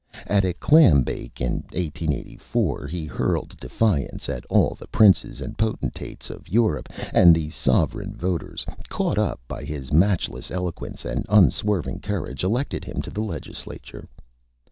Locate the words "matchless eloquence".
9.93-11.05